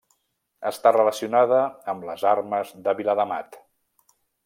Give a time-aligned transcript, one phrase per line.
[0.69, 1.61] Està relacionada
[1.95, 3.65] amb les armes de Viladamat.